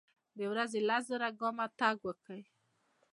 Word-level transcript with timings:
د 0.37 0.39
ورځي 0.51 0.79
لس 0.89 1.03
زره 1.11 1.29
ګامه 1.39 1.65
تګ 1.79 1.97
وکړئ. 2.07 2.43